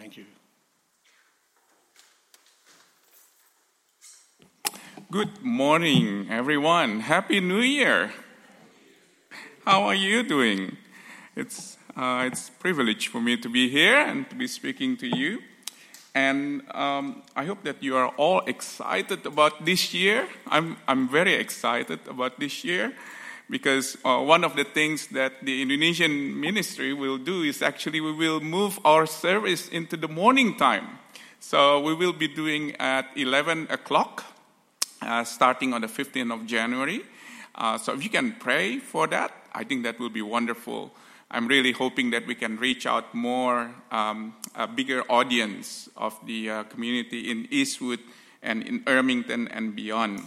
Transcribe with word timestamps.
Thank 0.00 0.16
you. 0.16 0.24
Good 5.10 5.42
morning, 5.42 6.26
everyone. 6.30 7.00
Happy 7.00 7.38
New 7.40 7.60
Year. 7.60 8.10
How 9.66 9.82
are 9.82 9.94
you 9.94 10.22
doing? 10.22 10.78
It's, 11.36 11.76
uh, 11.94 12.24
it's 12.26 12.48
a 12.48 12.52
privilege 12.52 13.08
for 13.08 13.20
me 13.20 13.36
to 13.36 13.50
be 13.50 13.68
here 13.68 13.98
and 13.98 14.26
to 14.30 14.36
be 14.36 14.46
speaking 14.46 14.96
to 14.96 15.06
you. 15.06 15.40
And 16.14 16.62
um, 16.74 17.22
I 17.36 17.44
hope 17.44 17.62
that 17.64 17.82
you 17.82 17.94
are 17.98 18.08
all 18.16 18.40
excited 18.46 19.26
about 19.26 19.66
this 19.66 19.92
year. 19.92 20.26
I'm, 20.46 20.78
I'm 20.88 21.10
very 21.10 21.34
excited 21.34 22.00
about 22.08 22.40
this 22.40 22.64
year 22.64 22.94
because 23.50 23.96
uh, 24.04 24.18
one 24.18 24.44
of 24.44 24.54
the 24.54 24.62
things 24.62 25.08
that 25.08 25.44
the 25.44 25.60
Indonesian 25.60 26.40
ministry 26.40 26.94
will 26.94 27.18
do 27.18 27.42
is 27.42 27.60
actually 27.62 28.00
we 28.00 28.12
will 28.12 28.40
move 28.40 28.78
our 28.84 29.06
service 29.06 29.68
into 29.68 29.96
the 29.96 30.06
morning 30.06 30.56
time. 30.56 30.86
So 31.40 31.80
we 31.80 31.94
will 31.94 32.12
be 32.12 32.28
doing 32.28 32.76
at 32.76 33.06
11 33.16 33.66
o'clock, 33.70 34.24
uh, 35.02 35.24
starting 35.24 35.74
on 35.74 35.80
the 35.80 35.88
15th 35.88 36.32
of 36.32 36.46
January. 36.46 37.02
Uh, 37.54 37.76
so 37.76 37.92
if 37.92 38.04
you 38.04 38.10
can 38.10 38.36
pray 38.38 38.78
for 38.78 39.08
that, 39.08 39.32
I 39.52 39.64
think 39.64 39.82
that 39.82 39.98
will 39.98 40.10
be 40.10 40.22
wonderful. 40.22 40.92
I'm 41.28 41.48
really 41.48 41.72
hoping 41.72 42.10
that 42.10 42.26
we 42.26 42.36
can 42.36 42.56
reach 42.56 42.86
out 42.86 43.14
more, 43.14 43.74
um, 43.90 44.34
a 44.54 44.68
bigger 44.68 45.02
audience 45.10 45.88
of 45.96 46.14
the 46.24 46.50
uh, 46.50 46.62
community 46.64 47.30
in 47.30 47.48
Eastwood 47.50 48.00
and 48.42 48.62
in 48.62 48.84
Ermington 48.84 49.48
and 49.50 49.74
beyond. 49.74 50.22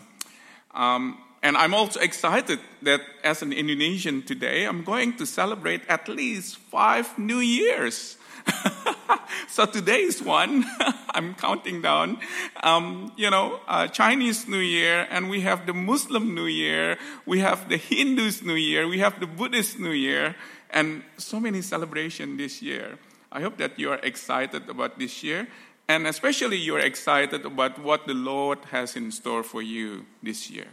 Um, 0.74 1.18
and 1.44 1.58
I'm 1.58 1.74
also 1.74 2.00
excited 2.00 2.60
that 2.84 3.02
as 3.22 3.42
an 3.42 3.52
Indonesian 3.52 4.22
today, 4.22 4.64
I'm 4.66 4.84
going 4.86 5.18
to 5.18 5.26
celebrate 5.26 5.82
at 5.90 6.08
least 6.08 6.56
five 6.58 7.20
New 7.20 7.40
Years. 7.40 8.18
so 9.50 9.66
today 9.66 10.00
is 10.04 10.24
one. 10.24 10.64
I'm 11.10 11.36
counting 11.36 11.82
down. 11.82 12.20
Um, 12.64 13.12
you 13.18 13.30
know, 13.30 13.60
uh, 13.68 13.88
Chinese 13.88 14.48
New 14.48 14.60
Year, 14.60 15.06
and 15.12 15.30
we 15.30 15.42
have 15.42 15.66
the 15.66 15.74
Muslim 15.74 16.34
New 16.34 16.46
Year, 16.46 16.98
we 17.26 17.42
have 17.42 17.68
the 17.68 17.78
Hindus 17.78 18.42
New 18.42 18.56
Year, 18.56 18.88
we 18.88 19.00
have 19.00 19.20
the 19.20 19.28
Buddhist 19.28 19.80
New 19.80 19.92
Year, 19.92 20.36
and 20.70 21.04
so 21.18 21.42
many 21.42 21.62
celebrations 21.62 22.38
this 22.38 22.62
year. 22.62 22.98
I 23.34 23.42
hope 23.42 23.58
that 23.58 23.78
you 23.78 23.92
are 23.92 24.00
excited 24.02 24.70
about 24.70 24.98
this 24.98 25.24
year, 25.24 25.50
and 25.90 26.08
especially 26.08 26.58
you're 26.58 26.80
excited 26.80 27.46
about 27.46 27.80
what 27.80 28.08
the 28.08 28.14
Lord 28.14 28.60
has 28.72 28.96
in 28.96 29.12
store 29.12 29.44
for 29.44 29.62
you 29.62 30.06
this 30.22 30.50
year. 30.50 30.68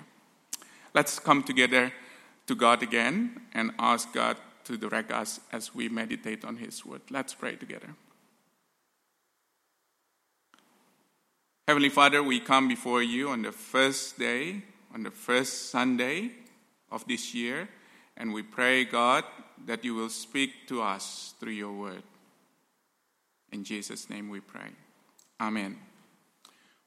Let's 0.94 1.19
come 1.19 1.42
together 1.42 1.92
to 2.46 2.55
God 2.55 2.83
again 2.83 3.42
and 3.52 3.72
ask 3.78 4.12
God 4.12 4.36
to 4.64 4.77
direct 4.77 5.12
us 5.12 5.41
as 5.52 5.74
we 5.74 5.88
meditate 5.88 6.44
on 6.44 6.56
His 6.56 6.84
Word. 6.84 7.02
Let's 7.10 7.34
pray 7.34 7.56
together. 7.56 7.94
Heavenly 11.68 11.88
Father, 11.88 12.22
we 12.22 12.41
come 12.41 12.66
before 12.66 13.02
you 13.02 13.28
on 13.28 13.42
the 13.42 13.52
first 13.52 14.18
day, 14.18 14.62
on 14.92 15.05
the 15.05 15.11
first 15.11 15.70
Sunday 15.70 16.33
of 16.91 17.06
this 17.06 17.33
year, 17.33 17.68
and 18.16 18.34
we 18.34 18.42
pray, 18.42 18.84
God, 18.84 19.24
that 19.66 19.84
you 19.84 19.94
will 19.94 20.08
speak 20.08 20.66
to 20.66 20.83
us 20.83 21.34
through 21.38 21.52
your 21.52 21.72
word. 21.72 22.02
In 23.52 23.62
Jesus' 23.62 24.11
name 24.11 24.28
we 24.28 24.41
pray. 24.41 24.70
Amen. 25.41 25.78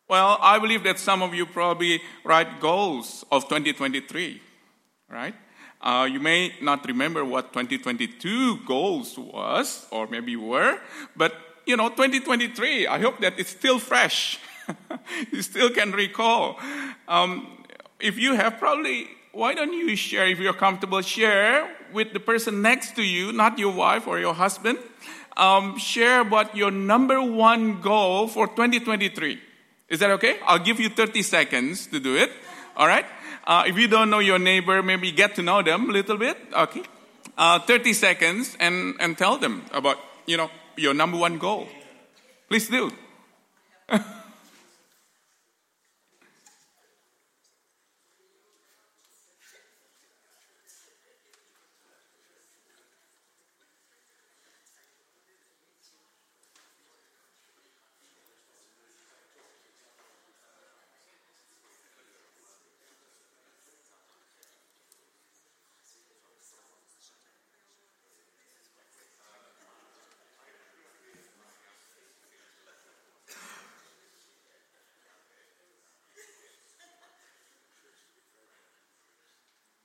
Well, 0.09 0.37
I 0.41 0.59
believe 0.59 0.83
that 0.83 0.99
some 0.99 1.21
of 1.21 1.33
you 1.33 1.45
probably 1.45 2.01
write 2.23 2.59
goals 2.59 3.25
of 3.31 3.43
2023, 3.45 4.41
right? 5.09 5.33
Uh, 5.81 6.07
you 6.09 6.19
may 6.19 6.53
not 6.61 6.85
remember 6.85 7.25
what 7.25 7.53
2022 7.53 8.59
goals 8.65 9.17
was, 9.17 9.87
or 9.91 10.07
maybe 10.07 10.35
were, 10.35 10.79
but 11.15 11.33
you 11.65 11.77
know, 11.77 11.89
2023, 11.89 12.87
I 12.87 12.99
hope 12.99 13.19
that 13.21 13.39
it's 13.39 13.49
still 13.49 13.79
fresh. 13.79 14.39
you 15.31 15.41
still 15.41 15.69
can 15.69 15.91
recall. 15.91 16.59
Um, 17.07 17.63
if 17.99 18.17
you 18.17 18.35
have, 18.35 18.59
probably, 18.59 19.07
why 19.31 19.53
don't 19.53 19.73
you 19.73 19.95
share, 19.95 20.27
if 20.27 20.39
you're 20.39 20.53
comfortable, 20.53 21.01
share 21.01 21.69
with 21.93 22.11
the 22.11 22.19
person 22.19 22.61
next 22.61 22.95
to 22.97 23.03
you, 23.03 23.31
not 23.31 23.57
your 23.57 23.73
wife 23.73 24.07
or 24.07 24.19
your 24.19 24.33
husband. 24.33 24.79
Um, 25.37 25.77
share 25.77 26.21
about 26.21 26.55
your 26.55 26.69
number 26.69 27.21
one 27.21 27.81
goal 27.81 28.27
for 28.27 28.47
2023. 28.47 29.39
Is 29.93 29.99
that 29.99 30.09
okay? 30.17 30.37
I'll 30.47 30.57
give 30.57 30.79
you 30.79 30.89
30 30.89 31.21
seconds 31.21 31.85
to 31.93 31.99
do 31.99 32.15
it. 32.15 32.31
All 32.75 32.87
right? 32.87 33.05
Uh, 33.45 33.65
if 33.67 33.77
you 33.77 33.87
don't 33.87 34.09
know 34.09 34.17
your 34.17 34.39
neighbor, 34.39 34.81
maybe 34.81 35.11
get 35.11 35.35
to 35.35 35.43
know 35.43 35.61
them 35.61 35.87
a 35.87 35.93
little 35.93 36.17
bit. 36.17 36.35
Okay? 36.51 36.81
Uh, 37.37 37.59
30 37.59 37.93
seconds 37.93 38.57
and, 38.59 38.95
and 38.99 39.15
tell 39.15 39.37
them 39.37 39.61
about, 39.71 39.99
you 40.25 40.35
know, 40.35 40.49
your 40.77 40.95
number 40.95 41.15
one 41.15 41.37
goal. 41.37 41.67
Please 42.49 42.67
do. 42.69 42.91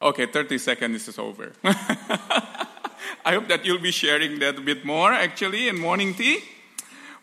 Okay, 0.08 0.24
30 0.24 0.56
seconds 0.56 1.06
is 1.06 1.18
over. 1.18 1.52
I 1.64 3.34
hope 3.34 3.46
that 3.48 3.66
you'll 3.66 3.78
be 3.78 3.90
sharing 3.90 4.38
that 4.38 4.56
a 4.56 4.60
bit 4.62 4.82
more 4.82 5.12
actually 5.12 5.68
in 5.68 5.78
morning 5.78 6.14
tea. 6.14 6.40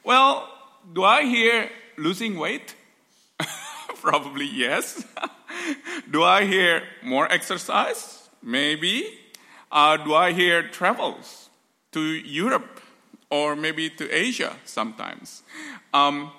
Well, 0.03 0.47
do 0.93 1.03
I 1.03 1.23
hear 1.23 1.71
losing 1.97 2.37
weight? 2.37 2.75
Probably 4.01 4.45
yes. 4.45 5.03
do 6.11 6.21
I 6.21 6.45
hear 6.45 6.83
more 7.01 7.25
exercise? 7.31 8.29
Maybe. 8.43 9.17
Uh, 9.71 9.97
do 9.97 10.13
I 10.13 10.31
hear 10.31 10.67
travels 10.67 11.49
to 11.93 12.01
Europe 12.01 12.81
or 13.31 13.55
maybe 13.55 13.89
to 13.89 14.11
Asia 14.11 14.57
sometimes? 14.63 15.41
Um, 15.91 16.29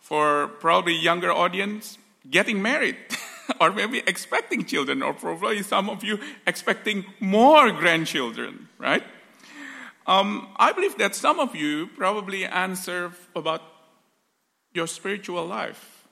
for 0.00 0.48
probably 0.58 0.94
younger 0.94 1.30
audience, 1.30 1.98
getting 2.30 2.62
married. 2.62 2.96
or 3.60 3.70
maybe 3.72 4.02
expecting 4.06 4.64
children, 4.64 5.02
or 5.02 5.14
probably 5.14 5.62
some 5.62 5.88
of 5.88 6.04
you 6.04 6.18
expecting 6.46 7.04
more 7.20 7.70
grandchildren, 7.72 8.68
right? 8.78 9.02
Um, 10.06 10.48
I 10.56 10.72
believe 10.72 10.98
that 10.98 11.14
some 11.14 11.38
of 11.38 11.54
you 11.54 11.86
probably 11.96 12.44
answer 12.44 13.12
about 13.36 13.62
your 14.74 14.86
spiritual 14.86 15.46
life, 15.46 16.06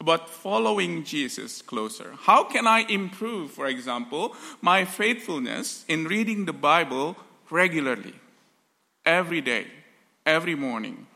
about 0.00 0.30
following 0.30 1.04
Jesus 1.04 1.62
closer. 1.62 2.14
How 2.22 2.44
can 2.44 2.66
I 2.66 2.80
improve, 2.88 3.50
for 3.50 3.66
example, 3.66 4.34
my 4.60 4.84
faithfulness 4.84 5.84
in 5.88 6.04
reading 6.04 6.46
the 6.46 6.52
Bible 6.52 7.16
regularly, 7.50 8.14
every 9.04 9.40
day, 9.40 9.66
every 10.24 10.54
morning? 10.54 11.06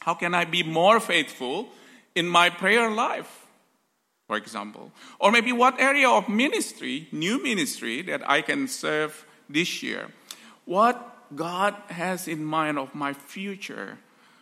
How 0.00 0.14
can 0.14 0.34
I 0.34 0.44
be 0.44 0.62
more 0.62 1.00
faithful 1.00 1.68
in 2.14 2.26
my 2.26 2.50
prayer 2.50 2.90
life? 2.90 3.43
For 4.26 4.36
example. 4.36 4.92
Or 5.18 5.30
maybe 5.30 5.52
what 5.52 5.80
area 5.80 6.08
of 6.08 6.28
ministry, 6.28 7.08
new 7.12 7.42
ministry, 7.42 8.02
that 8.02 8.28
I 8.28 8.42
can 8.42 8.68
serve 8.68 9.26
this 9.48 9.82
year. 9.82 10.08
What 10.64 11.36
God 11.36 11.74
has 11.88 12.28
in 12.28 12.44
mind 12.44 12.78
of 12.78 12.94
my 12.94 13.12
future, 13.12 13.98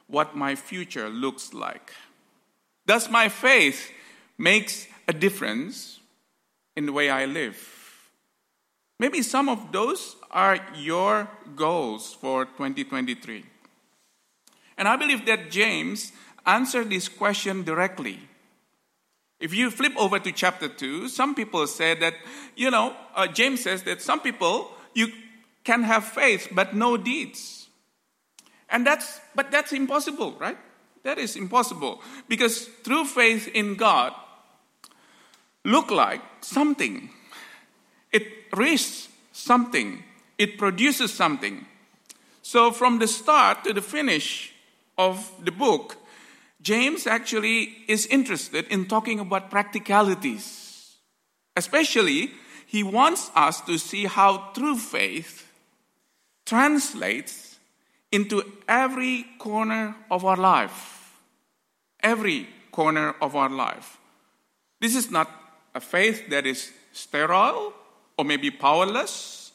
what 0.06 0.36
my 0.36 0.54
future 0.54 1.08
looks 1.08 1.52
like. 1.52 1.92
Does 2.86 3.10
my 3.10 3.28
faith 3.28 3.90
makes 4.38 4.86
a 5.08 5.12
difference 5.12 6.00
in 6.76 6.86
the 6.86 6.92
way 6.92 7.10
I 7.10 7.26
live? 7.26 8.10
Maybe 8.98 9.22
some 9.22 9.48
of 9.48 9.72
those 9.72 10.16
are 10.30 10.58
your 10.76 11.28
goals 11.56 12.14
for 12.14 12.44
2023. 12.44 13.44
And 14.78 14.86
I 14.86 14.96
believe 14.96 15.26
that 15.26 15.50
James 15.50 16.12
answered 16.46 16.90
this 16.90 17.08
question 17.08 17.62
directly 17.64 18.20
if 19.42 19.52
you 19.52 19.70
flip 19.70 19.92
over 19.96 20.18
to 20.18 20.32
chapter 20.32 20.68
2, 20.68 21.08
some 21.08 21.34
people 21.34 21.66
say 21.66 21.94
that, 21.96 22.14
you 22.56 22.70
know, 22.70 22.96
uh, 23.14 23.26
James 23.26 23.62
says 23.62 23.82
that 23.82 24.00
some 24.00 24.20
people, 24.20 24.70
you 24.94 25.08
can 25.64 25.82
have 25.82 26.04
faith 26.04 26.48
but 26.52 26.74
no 26.74 26.96
deeds. 26.96 27.68
And 28.70 28.86
that's, 28.86 29.20
but 29.34 29.50
that's 29.50 29.72
impossible, 29.72 30.32
right? 30.38 30.56
That 31.02 31.18
is 31.18 31.36
impossible. 31.36 32.00
Because 32.28 32.68
true 32.84 33.04
faith 33.04 33.48
in 33.48 33.74
God 33.74 34.14
look 35.64 35.90
like 35.90 36.22
something. 36.40 37.10
It 38.12 38.26
risks 38.56 39.08
something. 39.32 40.04
It 40.38 40.56
produces 40.56 41.12
something. 41.12 41.66
So 42.42 42.70
from 42.70 42.98
the 42.98 43.08
start 43.08 43.64
to 43.64 43.72
the 43.72 43.82
finish, 43.82 44.52
of 44.98 45.30
the 45.44 45.50
book, 45.50 45.96
James 46.62 47.08
actually 47.08 47.74
is 47.88 48.06
interested 48.06 48.66
in 48.68 48.86
talking 48.86 49.18
about 49.18 49.50
practicalities. 49.50 50.96
Especially, 51.56 52.30
he 52.66 52.82
wants 52.82 53.30
us 53.34 53.60
to 53.62 53.78
see 53.78 54.04
how 54.06 54.50
true 54.54 54.76
faith 54.76 55.50
translates 56.46 57.58
into 58.12 58.44
every 58.68 59.26
corner 59.38 59.96
of 60.10 60.24
our 60.24 60.36
life. 60.36 61.18
Every 62.00 62.48
corner 62.70 63.14
of 63.20 63.34
our 63.34 63.50
life. 63.50 63.98
This 64.80 64.94
is 64.94 65.10
not 65.10 65.30
a 65.74 65.80
faith 65.80 66.30
that 66.30 66.46
is 66.46 66.72
sterile 66.92 67.72
or 68.16 68.24
maybe 68.24 68.50
powerless. 68.50 69.52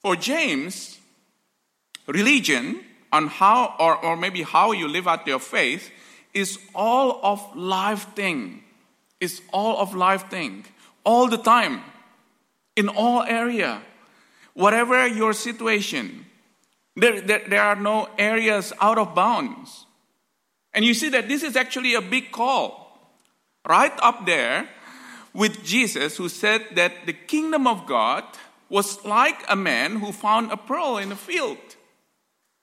For 0.00 0.16
James, 0.16 0.98
religion 2.06 2.80
on 3.12 3.28
how 3.28 3.76
or, 3.78 3.96
or 4.04 4.16
maybe 4.16 4.42
how 4.42 4.72
you 4.72 4.88
live 4.88 5.06
out 5.06 5.26
your 5.26 5.38
faith 5.38 5.90
is 6.34 6.58
all 6.74 7.20
of 7.22 7.56
life 7.56 8.14
thing. 8.14 8.62
It's 9.20 9.40
all 9.52 9.78
of 9.78 9.94
life 9.94 10.30
thing. 10.30 10.64
All 11.04 11.28
the 11.28 11.38
time. 11.38 11.82
In 12.76 12.88
all 12.88 13.22
area. 13.22 13.82
Whatever 14.54 15.06
your 15.06 15.32
situation. 15.32 16.26
There, 16.96 17.20
there, 17.20 17.42
there 17.48 17.62
are 17.62 17.76
no 17.76 18.08
areas 18.18 18.72
out 18.80 18.98
of 18.98 19.14
bounds. 19.14 19.86
And 20.72 20.84
you 20.84 20.94
see 20.94 21.08
that 21.10 21.28
this 21.28 21.42
is 21.42 21.56
actually 21.56 21.94
a 21.94 22.00
big 22.00 22.30
call. 22.30 23.10
Right 23.68 23.92
up 24.02 24.26
there 24.26 24.68
with 25.32 25.64
Jesus, 25.64 26.16
who 26.16 26.28
said 26.28 26.66
that 26.74 27.06
the 27.06 27.12
kingdom 27.12 27.66
of 27.66 27.86
God 27.86 28.24
was 28.68 29.04
like 29.04 29.44
a 29.48 29.56
man 29.56 29.96
who 29.96 30.12
found 30.12 30.50
a 30.50 30.56
pearl 30.56 30.96
in 30.96 31.12
a 31.12 31.16
field. 31.16 31.58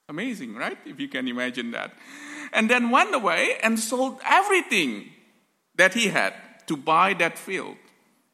Amazing, 0.10 0.56
right? 0.56 0.78
If 0.86 1.00
you 1.00 1.08
can 1.08 1.28
imagine 1.28 1.72
that. 1.72 1.92
And 2.54 2.70
then 2.70 2.90
went 2.90 3.14
away 3.14 3.58
and 3.62 3.80
sold 3.80 4.20
everything 4.26 5.10
that 5.76 5.94
he 5.94 6.08
had 6.08 6.34
to 6.68 6.78
buy 6.78 7.14
that 7.16 7.38
field. 7.38 7.76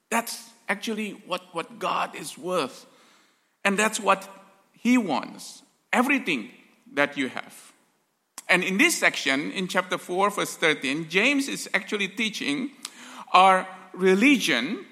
That's 0.10 0.50
actually 0.68 1.12
what, 1.25 1.42
what 1.51 1.80
God 1.80 2.15
is 2.15 2.38
worth. 2.38 2.86
And 3.63 3.77
that's 3.77 4.00
what 4.00 4.27
he 4.71 4.98
wants 4.98 5.63
everything 5.92 6.50
that 6.94 7.18
you 7.18 7.30
have. 7.30 7.74
And 8.50 8.63
in 8.63 8.77
this 8.77 8.98
section, 8.98 9.51
in 9.51 9.68
chapter 9.68 9.98
4, 9.98 10.31
verse 10.31 10.56
13, 10.57 11.07
James 11.09 11.48
is 11.48 11.69
actually 11.74 12.09
teaching 12.09 12.71
our 13.31 13.68
religion, 13.94 14.86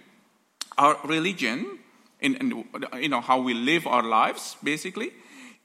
our 0.77 0.97
religion, 1.03 1.79
in, 2.21 2.35
in, 2.35 2.65
you 3.01 3.09
know, 3.09 3.19
how 3.19 3.41
we 3.41 3.53
live 3.53 3.88
our 3.88 4.03
lives, 4.03 4.56
basically, 4.63 5.12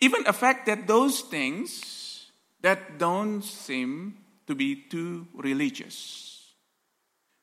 even 0.01 0.25
the 0.25 0.33
fact 0.33 0.67
that 0.67 0.87
those 0.87 1.21
things 1.21 1.96
that 2.67 2.99
don't 2.99 3.43
seem 3.43 4.17
to 4.49 4.53
be 4.57 4.75
too 4.75 5.25
religious. 5.33 6.51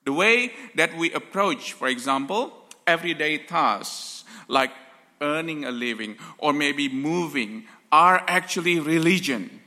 The 0.03 0.11
way 0.11 0.51
that 0.75 0.97
we 0.97 1.13
approach, 1.13 1.71
for 1.71 1.87
example, 1.87 2.51
everyday 2.85 3.37
tasks 3.37 4.25
like 4.49 4.71
earning 5.21 5.63
a 5.63 5.71
living 5.71 6.17
or 6.37 6.51
maybe 6.51 6.89
moving 6.89 7.63
are 7.89 8.21
actually 8.27 8.81
religion. 8.81 9.61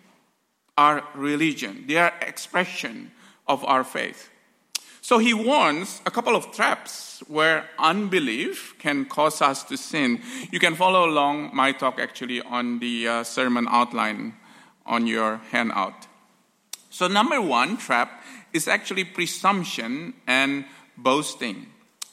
Are 0.77 1.03
religion. 1.15 1.85
They 1.89 1.97
are 1.97 2.13
expression 2.21 3.11
of 3.49 3.65
our 3.65 3.83
faith. 3.83 4.29
So 5.01 5.17
he 5.17 5.33
warns 5.33 6.03
a 6.05 6.11
couple 6.11 6.37
of 6.37 6.53
traps 6.53 7.23
where 7.29 7.65
unbelief 7.79 8.75
can 8.79 9.07
cause 9.07 9.41
us 9.41 9.65
to 9.65 9.79
sin. 9.79 10.21
You 10.51 10.59
can 10.59 10.75
follow 10.75 11.09
along 11.09 11.57
my 11.57 11.73
talk 11.73 11.99
actually 11.99 12.43
on 12.43 12.79
the 12.79 13.09
uh, 13.09 13.25
sermon 13.25 13.67
outline 13.71 14.35
on 14.87 15.07
your 15.07 15.41
handout. 15.51 16.07
So, 16.91 17.09
number 17.09 17.41
one 17.41 17.77
trap 17.77 18.23
is 18.53 18.69
actually 18.69 19.05
presumption 19.05 20.15
and 20.27 20.65
boasting. 20.97 21.67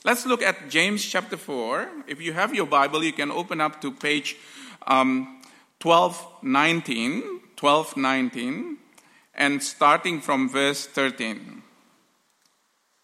Let's 0.04 0.26
look 0.26 0.42
at 0.42 0.70
James 0.70 1.06
chapter 1.06 1.38
4. 1.38 1.88
If 2.08 2.22
you 2.22 2.34
have 2.34 2.54
your 2.54 2.66
Bible, 2.66 3.04
you 3.04 3.14
can 3.14 3.32
open 3.32 3.62
up 3.62 3.80
to 3.82 3.92
page 3.92 4.36
um, 4.86 5.42
1219, 5.82 7.22
1219, 7.60 8.78
and 9.36 9.64
starting 9.64 10.20
from 10.20 10.50
verse 10.50 10.86
13. 10.86 11.64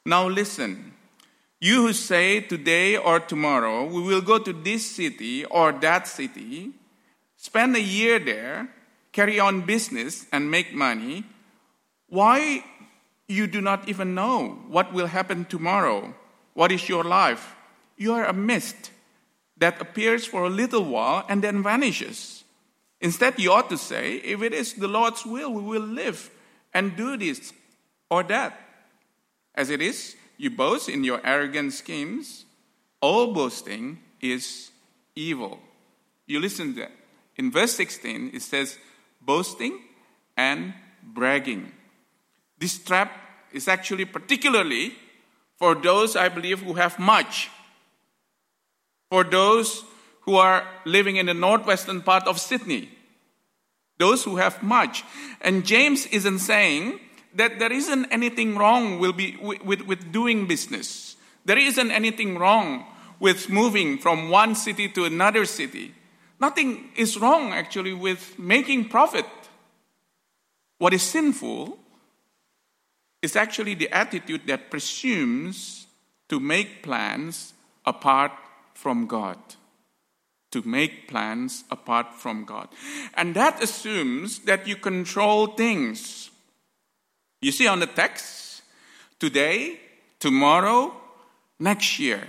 Now 0.05 0.27
listen. 0.27 0.93
You 1.61 1.87
who 1.87 1.93
say 1.93 2.39
today 2.39 2.95
or 2.95 3.19
tomorrow, 3.19 3.85
we 3.85 4.01
will 4.01 4.21
go 4.21 4.39
to 4.39 4.53
this 4.53 4.85
city 4.85 5.43
or 5.43 5.73
that 5.73 6.07
city, 6.07 6.71
spend 7.35 7.75
a 7.75 7.81
year 7.81 8.17
there, 8.17 8.69
carry 9.11 9.39
on 9.39 9.61
business, 9.61 10.25
and 10.31 10.51
make 10.51 10.73
money, 10.73 11.23
why 12.07 12.63
you 13.27 13.47
do 13.47 13.61
not 13.61 13.87
even 13.87 14.15
know 14.15 14.59
what 14.67 14.93
will 14.93 15.07
happen 15.07 15.45
tomorrow? 15.45 16.13
What 16.53 16.71
is 16.71 16.89
your 16.89 17.03
life? 17.03 17.55
You 17.97 18.13
are 18.13 18.25
a 18.25 18.33
mist 18.33 18.91
that 19.57 19.79
appears 19.81 20.25
for 20.25 20.45
a 20.45 20.49
little 20.49 20.83
while 20.83 21.25
and 21.29 21.43
then 21.43 21.61
vanishes. 21.61 22.43
Instead, 23.01 23.39
you 23.39 23.51
ought 23.51 23.69
to 23.69 23.77
say, 23.77 24.15
if 24.15 24.41
it 24.41 24.53
is 24.53 24.73
the 24.73 24.87
Lord's 24.87 25.25
will, 25.25 25.53
we 25.53 25.61
will 25.61 25.85
live 25.85 26.29
and 26.73 26.95
do 26.95 27.17
this 27.17 27.53
or 28.09 28.23
that. 28.23 28.59
As 29.55 29.69
it 29.69 29.81
is, 29.81 30.15
you 30.37 30.49
boast 30.49 30.89
in 30.89 31.03
your 31.03 31.21
arrogant 31.23 31.73
schemes. 31.73 32.45
All 33.01 33.33
boasting 33.33 33.99
is 34.21 34.71
evil. 35.15 35.59
You 36.25 36.39
listen 36.39 36.73
to 36.73 36.81
that. 36.81 36.91
In 37.37 37.51
verse 37.51 37.73
16, 37.73 38.31
it 38.33 38.41
says, 38.41 38.77
boasting 39.29 39.77
and 40.35 40.73
bragging. 41.03 41.71
This 42.57 42.79
trap 42.79 43.11
is 43.53 43.67
actually 43.67 44.05
particularly 44.05 44.93
for 45.59 45.75
those, 45.75 46.15
I 46.15 46.29
believe, 46.29 46.63
who 46.65 46.73
have 46.73 46.97
much. 46.97 47.51
For 49.11 49.23
those 49.23 49.83
who 50.21 50.35
are 50.35 50.65
living 50.85 51.17
in 51.17 51.27
the 51.27 51.35
northwestern 51.35 52.01
part 52.01 52.25
of 52.25 52.39
Sydney. 52.39 52.89
Those 53.99 54.23
who 54.23 54.37
have 54.37 54.63
much. 54.63 55.03
And 55.41 55.63
James 55.63 56.07
isn't 56.07 56.39
saying 56.39 56.99
that 57.35 57.59
there 57.59 57.71
isn't 57.71 58.05
anything 58.11 58.57
wrong 58.57 58.97
with, 58.97 59.15
with, 59.63 59.81
with 59.83 60.11
doing 60.11 60.47
business. 60.47 61.17
There 61.45 61.57
isn't 61.57 61.91
anything 61.91 62.39
wrong 62.39 62.85
with 63.19 63.49
moving 63.49 63.99
from 63.99 64.29
one 64.29 64.55
city 64.55 64.89
to 64.89 65.05
another 65.05 65.45
city. 65.45 65.93
Nothing 66.39 66.91
is 66.95 67.17
wrong 67.17 67.51
actually 67.51 67.93
with 67.93 68.39
making 68.39 68.89
profit. 68.89 69.25
What 70.77 70.93
is 70.93 71.03
sinful 71.03 71.77
is 73.21 73.35
actually 73.35 73.75
the 73.75 73.89
attitude 73.91 74.47
that 74.47 74.71
presumes 74.71 75.87
to 76.29 76.39
make 76.39 76.81
plans 76.83 77.53
apart 77.85 78.31
from 78.73 79.07
God. 79.07 79.37
To 80.51 80.61
make 80.61 81.07
plans 81.07 81.65
apart 81.69 82.15
from 82.15 82.45
God. 82.45 82.69
And 83.15 83.35
that 83.35 83.61
assumes 83.61 84.39
that 84.39 84.67
you 84.67 84.77
control 84.77 85.47
things 85.47 86.29
you 87.41 87.51
see 87.51 87.67
on 87.67 87.79
the 87.79 87.87
text, 87.87 88.63
today, 89.19 89.79
tomorrow, 90.19 90.93
next 91.59 91.99
year. 91.99 92.27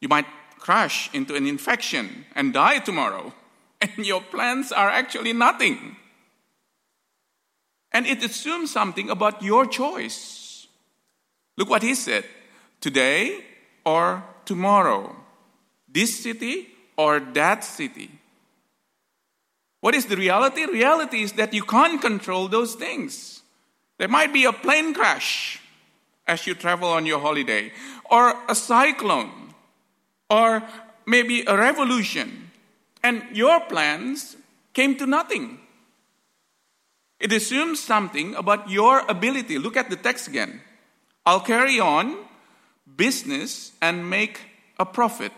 You 0.00 0.08
might 0.08 0.26
crash 0.68 1.08
into 1.14 1.34
an 1.34 1.46
infection 1.46 2.26
and 2.34 2.52
die 2.52 2.78
tomorrow, 2.78 3.32
and 3.80 4.04
your 4.04 4.20
plans 4.20 4.70
are 4.70 4.90
actually 4.90 5.32
nothing. 5.32 5.96
And 7.90 8.06
it 8.06 8.22
assumes 8.22 8.70
something 8.70 9.08
about 9.08 9.42
your 9.42 9.64
choice. 9.64 10.66
Look 11.56 11.70
what 11.70 11.82
he 11.82 11.94
said 11.94 12.24
today 12.82 13.42
or 13.86 14.22
tomorrow, 14.44 15.16
this 15.88 16.22
city 16.22 16.68
or 16.98 17.18
that 17.32 17.64
city. 17.64 18.10
What 19.80 19.94
is 19.94 20.04
the 20.04 20.16
reality? 20.16 20.66
Reality 20.66 21.22
is 21.22 21.32
that 21.40 21.54
you 21.54 21.62
can't 21.62 21.98
control 21.98 22.46
those 22.46 22.74
things. 22.74 23.40
There 23.96 24.08
might 24.08 24.34
be 24.34 24.44
a 24.44 24.52
plane 24.52 24.92
crash 24.92 25.62
as 26.26 26.46
you 26.46 26.54
travel 26.54 26.90
on 26.90 27.06
your 27.06 27.20
holiday, 27.20 27.72
or 28.10 28.34
a 28.50 28.54
cyclone, 28.54 29.47
or 30.30 30.62
maybe 31.06 31.42
a 31.46 31.56
revolution, 31.56 32.50
and 33.02 33.22
your 33.32 33.60
plans 33.60 34.36
came 34.74 34.96
to 34.96 35.06
nothing. 35.06 35.58
It 37.20 37.32
assumes 37.32 37.80
something 37.80 38.34
about 38.34 38.70
your 38.70 39.02
ability. 39.08 39.58
Look 39.58 39.76
at 39.76 39.90
the 39.90 39.96
text 39.96 40.28
again. 40.28 40.60
I'll 41.26 41.40
carry 41.40 41.80
on 41.80 42.16
business 42.96 43.72
and 43.82 44.08
make 44.08 44.40
a 44.78 44.86
profit. 44.86 45.32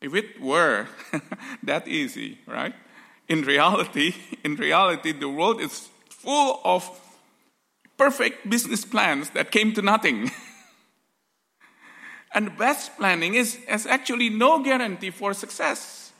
If 0.00 0.14
it 0.14 0.40
were 0.40 0.88
that 1.62 1.86
easy, 1.86 2.38
right? 2.46 2.74
In 3.28 3.42
reality, 3.42 4.14
in 4.44 4.56
reality, 4.56 5.12
the 5.12 5.28
world 5.28 5.60
is 5.60 5.88
full 6.08 6.60
of 6.64 6.88
perfect 7.96 8.48
business 8.48 8.84
plans 8.84 9.30
that 9.30 9.50
came 9.50 9.72
to 9.74 9.82
nothing. 9.82 10.30
and 12.32 12.56
best 12.56 12.96
planning 12.96 13.34
is, 13.34 13.58
is 13.68 13.86
actually 13.86 14.28
no 14.28 14.62
guarantee 14.62 15.10
for 15.10 15.34
success 15.34 16.12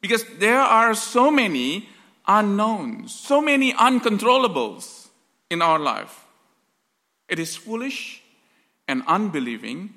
because 0.00 0.24
there 0.38 0.60
are 0.60 0.94
so 0.94 1.30
many 1.30 1.88
unknowns, 2.26 3.14
so 3.14 3.42
many 3.42 3.72
uncontrollables 3.72 5.08
in 5.50 5.60
our 5.62 5.78
life. 5.78 6.24
It 7.28 7.38
is 7.38 7.56
foolish 7.56 8.22
and 8.86 9.02
unbelieving 9.06 9.94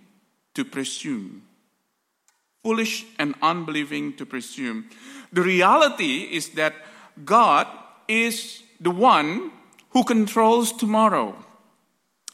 to 0.55 0.65
presume. 0.65 1.43
Foolish 2.63 3.05
and 3.19 3.35
unbelieving 3.41 4.15
to 4.17 4.25
presume. 4.25 4.89
The 5.31 5.41
reality 5.41 6.29
is 6.31 6.49
that 6.49 6.73
God 7.25 7.67
is 8.07 8.63
the 8.79 8.91
one 8.91 9.51
who 9.89 10.03
controls 10.03 10.71
tomorrow. 10.71 11.35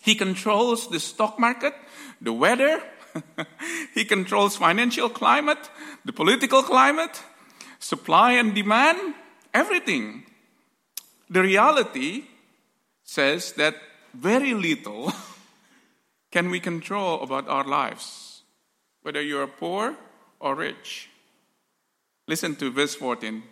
He 0.01 0.15
controls 0.15 0.89
the 0.89 0.99
stock 0.99 1.39
market, 1.39 1.73
the 2.21 2.33
weather, 2.33 2.81
he 3.93 4.05
controls 4.05 4.57
financial 4.57 5.09
climate, 5.09 5.69
the 6.05 6.13
political 6.13 6.63
climate, 6.63 7.21
supply 7.79 8.33
and 8.33 8.53
demand, 8.53 9.15
everything. 9.53 10.23
The 11.29 11.41
reality 11.41 12.25
says 13.03 13.53
that 13.53 13.75
very 14.13 14.53
little 14.53 15.13
can 16.31 16.49
we 16.49 16.59
control 16.59 17.21
about 17.21 17.47
our 17.47 17.63
lives, 17.63 18.43
whether 19.01 19.21
you 19.21 19.39
are 19.39 19.47
poor 19.47 19.95
or 20.39 20.55
rich. 20.55 21.09
Listen 22.27 22.55
to 22.57 22.71
verse 22.71 22.95
14. 22.95 23.43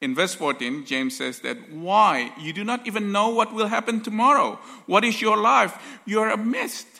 In 0.00 0.14
verse 0.14 0.34
14, 0.34 0.84
James 0.84 1.16
says 1.16 1.40
that 1.40 1.70
why? 1.70 2.32
You 2.38 2.52
do 2.52 2.62
not 2.62 2.86
even 2.86 3.10
know 3.10 3.30
what 3.30 3.54
will 3.54 3.68
happen 3.68 4.02
tomorrow. 4.02 4.58
What 4.86 5.04
is 5.04 5.22
your 5.22 5.38
life? 5.38 5.78
You 6.04 6.20
are 6.20 6.30
a 6.30 6.36
mist 6.36 6.93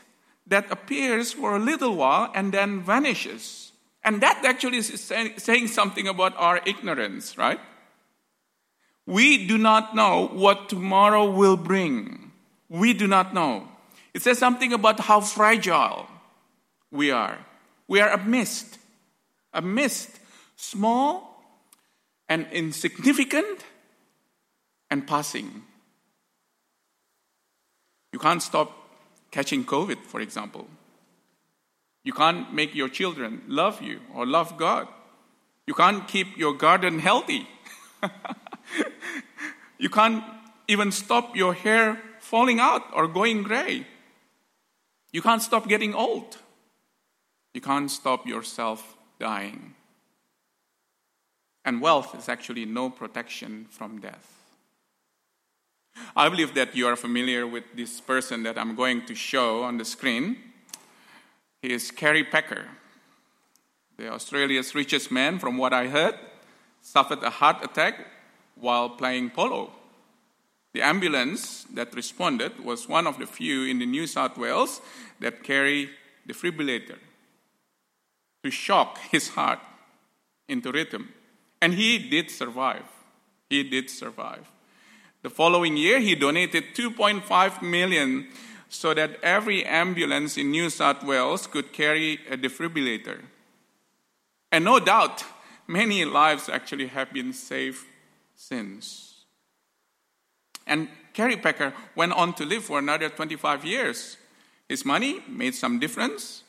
that 0.46 0.70
appears 0.70 1.32
for 1.32 1.56
a 1.56 1.58
little 1.58 1.96
while 1.96 2.30
and 2.34 2.52
then 2.52 2.80
vanishes. 2.80 3.72
And 4.02 4.20
that 4.20 4.44
actually 4.44 4.78
is 4.78 5.12
saying 5.36 5.68
something 5.68 6.06
about 6.06 6.36
our 6.36 6.60
ignorance, 6.66 7.38
right? 7.38 7.60
We 9.06 9.46
do 9.46 9.58
not 9.58 9.94
know 9.94 10.28
what 10.28 10.68
tomorrow 10.68 11.30
will 11.30 11.56
bring. 11.56 12.32
We 12.68 12.92
do 12.92 13.06
not 13.06 13.32
know. 13.32 13.68
It 14.12 14.22
says 14.22 14.38
something 14.38 14.72
about 14.72 15.00
how 15.00 15.20
fragile 15.20 16.06
we 16.90 17.10
are. 17.10 17.38
We 17.88 18.00
are 18.00 18.10
a 18.10 18.22
mist, 18.22 18.78
a 19.52 19.60
mist, 19.60 20.10
small 20.56 21.42
and 22.28 22.46
insignificant 22.52 23.64
and 24.90 25.06
passing. 25.06 25.64
You 28.12 28.18
can't 28.18 28.42
stop 28.42 28.83
catching 29.34 29.64
COVID, 29.64 29.98
for 30.06 30.20
example. 30.20 30.68
You 32.04 32.12
can't 32.12 32.54
make 32.54 32.74
your 32.74 32.88
children 32.88 33.42
love 33.48 33.82
you 33.82 34.00
or 34.14 34.26
love 34.26 34.56
God. 34.56 34.86
You 35.66 35.74
can't 35.74 36.06
keep 36.06 36.36
your 36.36 36.54
garden 36.54 37.00
healthy. 37.00 37.48
you 39.78 39.90
can't 39.90 40.22
even 40.68 40.92
stop 40.92 41.34
your 41.34 41.54
hair 41.54 42.00
falling 42.20 42.60
out 42.60 42.82
or 42.92 43.08
going 43.08 43.42
gray. 43.42 43.86
You 45.12 45.22
can't 45.22 45.42
stop 45.42 45.68
getting 45.68 45.94
old. 45.94 46.36
You 47.54 47.60
can't 47.60 47.90
stop 47.90 48.26
yourself 48.26 48.96
dying. 49.18 49.74
And 51.64 51.80
wealth 51.80 52.14
is 52.14 52.28
actually 52.28 52.66
no 52.66 52.90
protection 52.90 53.66
from 53.70 54.00
death. 54.00 54.43
I 56.16 56.28
believe 56.28 56.54
that 56.54 56.76
you 56.76 56.86
are 56.86 56.96
familiar 56.96 57.46
with 57.46 57.64
this 57.74 58.00
person 58.00 58.44
that 58.44 58.56
I'm 58.56 58.76
going 58.76 59.04
to 59.06 59.14
show 59.14 59.64
on 59.64 59.78
the 59.78 59.84
screen. 59.84 60.36
He 61.60 61.72
is 61.72 61.90
Kerry 61.90 62.22
Packer, 62.22 62.66
the 63.96 64.12
Australia's 64.12 64.74
richest 64.74 65.10
man, 65.10 65.38
from 65.38 65.56
what 65.56 65.72
I 65.72 65.88
heard, 65.88 66.14
suffered 66.80 67.22
a 67.22 67.30
heart 67.30 67.64
attack 67.64 68.06
while 68.54 68.90
playing 68.90 69.30
polo. 69.30 69.72
The 70.72 70.82
ambulance 70.82 71.64
that 71.74 71.94
responded 71.94 72.64
was 72.64 72.88
one 72.88 73.06
of 73.06 73.18
the 73.18 73.26
few 73.26 73.64
in 73.64 73.78
the 73.78 73.86
New 73.86 74.06
South 74.06 74.36
Wales 74.36 74.80
that 75.20 75.42
carry 75.42 75.90
defibrillator 76.28 76.98
to 78.42 78.50
shock 78.50 78.98
his 79.10 79.28
heart 79.28 79.60
into 80.48 80.70
rhythm. 80.70 81.12
And 81.62 81.74
he 81.74 81.98
did 81.98 82.30
survive. 82.30 82.84
He 83.48 83.62
did 83.62 83.88
survive. 83.88 84.50
The 85.24 85.30
following 85.30 85.78
year, 85.78 86.00
he 86.00 86.14
donated 86.14 86.74
2.5 86.74 87.62
million 87.62 88.28
so 88.68 88.92
that 88.92 89.18
every 89.22 89.64
ambulance 89.64 90.36
in 90.36 90.50
New 90.50 90.68
South 90.68 91.02
Wales 91.02 91.46
could 91.46 91.72
carry 91.72 92.20
a 92.28 92.36
defibrillator. 92.36 93.22
And 94.52 94.66
no 94.66 94.80
doubt, 94.80 95.24
many 95.66 96.04
lives 96.04 96.50
actually 96.50 96.88
have 96.88 97.10
been 97.10 97.32
saved 97.32 97.86
since. 98.36 99.24
And 100.66 100.88
Kerry 101.14 101.38
Packer 101.38 101.72
went 101.96 102.12
on 102.12 102.34
to 102.34 102.44
live 102.44 102.64
for 102.64 102.78
another 102.78 103.08
25 103.08 103.64
years. 103.64 104.18
His 104.68 104.84
money 104.84 105.22
made 105.26 105.54
some 105.54 105.78
difference. 105.78 106.42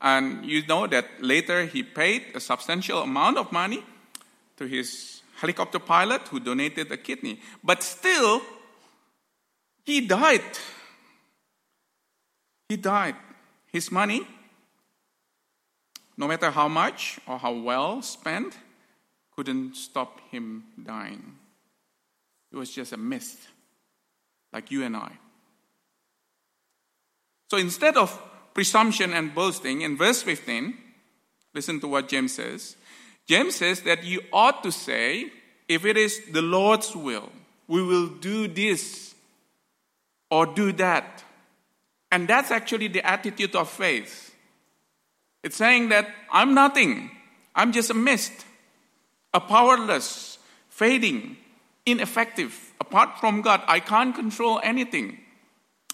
And 0.00 0.44
you 0.44 0.64
know 0.68 0.86
that 0.86 1.20
later 1.20 1.66
he 1.66 1.82
paid 1.82 2.26
a 2.36 2.38
substantial 2.38 3.02
amount 3.02 3.38
of 3.38 3.50
money 3.50 3.82
to 4.56 4.68
his 4.68 5.17
helicopter 5.40 5.78
pilot 5.78 6.22
who 6.28 6.40
donated 6.40 6.90
a 6.90 6.96
kidney. 6.96 7.40
But 7.62 7.82
still, 7.82 8.42
he 9.84 10.00
died. 10.00 10.58
He 12.68 12.76
died. 12.76 13.16
His 13.72 13.90
money, 13.90 14.26
no 16.16 16.26
matter 16.26 16.50
how 16.50 16.68
much 16.68 17.18
or 17.26 17.38
how 17.38 17.52
well 17.52 18.02
spent, 18.02 18.58
couldn't 19.36 19.76
stop 19.76 20.20
him 20.30 20.64
dying. 20.82 21.36
It 22.50 22.56
was 22.56 22.70
just 22.70 22.92
a 22.92 22.96
mist, 22.96 23.38
like 24.52 24.70
you 24.70 24.82
and 24.82 24.96
I. 24.96 25.12
So 27.50 27.56
instead 27.56 27.96
of 27.96 28.20
presumption 28.52 29.12
and 29.12 29.34
boasting, 29.34 29.82
in 29.82 29.96
verse 29.96 30.22
15, 30.22 30.76
listen 31.54 31.80
to 31.80 31.88
what 31.88 32.08
James 32.08 32.34
says 32.34 32.76
James 33.28 33.56
says 33.56 33.82
that 33.82 34.04
you 34.04 34.22
ought 34.32 34.62
to 34.62 34.72
say, 34.72 35.30
if 35.68 35.84
it 35.84 35.98
is 35.98 36.20
the 36.32 36.40
Lord's 36.40 36.96
will, 36.96 37.30
we 37.66 37.82
will 37.82 38.08
do 38.08 38.48
this 38.48 39.14
or 40.30 40.46
do 40.46 40.72
that. 40.72 41.22
And 42.10 42.26
that's 42.26 42.50
actually 42.50 42.88
the 42.88 43.06
attitude 43.06 43.54
of 43.54 43.68
faith. 43.68 44.34
It's 45.44 45.56
saying 45.56 45.90
that 45.90 46.08
I'm 46.32 46.54
nothing, 46.54 47.10
I'm 47.54 47.72
just 47.72 47.90
a 47.90 47.94
mist, 47.94 48.32
a 49.34 49.40
powerless, 49.40 50.38
fading, 50.70 51.36
ineffective. 51.84 52.72
Apart 52.80 53.20
from 53.20 53.42
God, 53.42 53.62
I 53.66 53.80
can't 53.80 54.14
control 54.14 54.58
anything, 54.62 55.18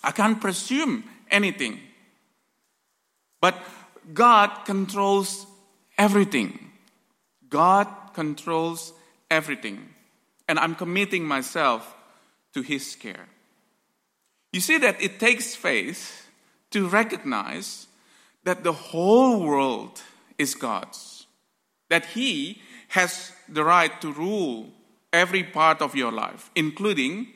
I 0.05 0.13
can't 0.13 0.41
presume 0.41 1.03
anything. 1.31 1.81
But 3.41 3.61
God 4.13 4.65
controls 4.65 5.47
everything. 5.99 6.64
God 7.55 7.87
controls 8.15 8.93
everything, 9.31 9.95
and 10.49 10.59
I'm 10.59 10.75
committing 10.75 11.25
myself 11.25 11.95
to 12.53 12.63
His 12.63 12.97
care. 12.97 13.29
You 14.53 14.61
see 14.61 14.77
that 14.79 15.01
it 15.01 15.21
takes 15.21 15.55
faith 15.55 16.27
to 16.73 16.89
recognize 16.89 17.87
that 18.43 18.65
the 18.65 18.73
whole 18.73 19.47
world 19.47 20.03
is 20.37 20.57
God's, 20.57 21.27
that 21.91 22.07
He 22.07 22.61
has 22.89 23.31
the 23.49 23.63
right 23.63 24.01
to 24.01 24.13
rule 24.13 24.71
every 25.13 25.45
part 25.45 25.81
of 25.81 25.95
your 25.95 26.11
life, 26.11 26.51
including 26.57 27.29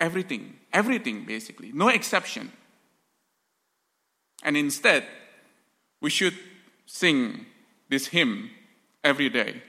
everything, 0.00 0.58
everything 0.72 1.24
basically, 1.24 1.70
no 1.72 1.86
exception. 1.86 2.50
And 4.42 4.56
instead, 4.56 5.06
we 6.00 6.10
should 6.10 6.34
sing 6.86 7.46
this 7.88 8.08
hymn 8.08 8.50
every 9.04 9.28
day. 9.28 9.62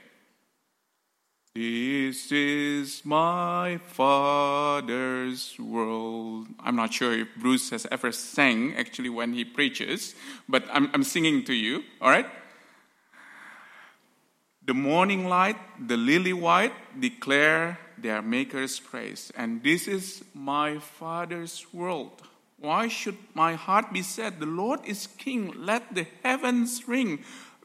This 1.54 2.32
is 2.32 3.04
my 3.04 3.78
Father's 3.86 5.56
world. 5.58 6.48
I'm 6.58 6.74
not 6.74 6.92
sure 6.92 7.12
if 7.12 7.28
Bruce 7.36 7.70
has 7.70 7.86
ever 7.92 8.10
sang 8.10 8.74
actually 8.76 9.08
when 9.08 9.32
he 9.34 9.44
preaches, 9.44 10.14
but 10.48 10.64
I'm, 10.72 10.90
I'm 10.92 11.04
singing 11.04 11.44
to 11.44 11.54
you, 11.54 11.84
all 12.00 12.10
right? 12.10 12.26
The 14.66 14.74
morning 14.74 15.28
light, 15.28 15.56
the 15.78 15.96
lily 15.96 16.32
white 16.32 16.72
declare 16.98 17.78
their 17.98 18.20
Maker's 18.20 18.80
praise. 18.80 19.30
And 19.36 19.62
this 19.62 19.86
is 19.86 20.24
my 20.34 20.78
Father's 20.78 21.66
world. 21.72 22.22
Why 22.58 22.88
should 22.88 23.18
my 23.34 23.54
heart 23.54 23.92
be 23.92 24.02
sad? 24.02 24.40
The 24.40 24.46
Lord 24.46 24.80
is 24.84 25.06
King. 25.06 25.52
Let 25.56 25.94
the 25.94 26.06
heavens 26.22 26.88
ring. 26.88 27.22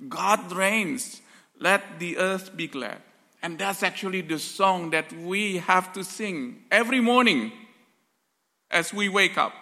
God 0.07 0.51
reigns. 0.51 1.21
Let 1.59 1.99
the 1.99 2.17
earth 2.17 2.55
be 2.55 2.67
glad. 2.67 3.01
And 3.41 3.57
that's 3.57 3.83
actually 3.83 4.21
the 4.21 4.39
song 4.39 4.89
that 4.89 5.13
we 5.13 5.57
have 5.59 5.93
to 5.93 6.03
sing 6.03 6.63
every 6.71 6.99
morning 6.99 7.51
as 8.71 8.93
we 8.93 9.09
wake 9.09 9.37
up. 9.37 9.53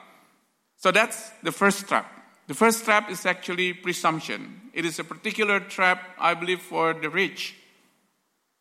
So 0.77 0.91
that's 0.91 1.31
the 1.43 1.51
first 1.51 1.87
trap. 1.87 2.11
The 2.47 2.53
first 2.53 2.85
trap 2.85 3.11
is 3.11 3.25
actually 3.25 3.73
presumption. 3.73 4.61
It 4.73 4.85
is 4.85 4.99
a 4.99 5.03
particular 5.03 5.59
trap, 5.59 6.01
I 6.19 6.33
believe, 6.33 6.61
for 6.61 6.93
the 6.93 7.09
rich. 7.09 7.55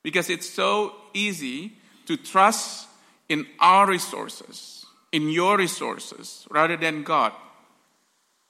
because 0.07 0.31
it's 0.31 0.49
so 0.49 0.95
easy 1.15 1.73
to 2.07 2.17
trust 2.17 2.87
in 3.29 3.45
our 3.59 3.89
resources, 3.89 4.87
in 5.11 5.29
your 5.29 5.59
resources, 5.59 6.47
rather 6.49 6.77
than 6.77 7.03
God. 7.03 7.33